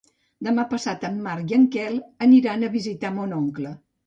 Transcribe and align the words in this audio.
Demà 0.45 0.63
passat 0.71 1.05
en 1.09 1.19
Marc 1.27 1.53
i 1.53 1.57
en 1.59 1.67
Quel 1.77 2.01
aniran 2.29 2.67
a 2.67 2.71
visitar 2.79 3.13
mon 3.21 3.39
oncle. 3.43 3.77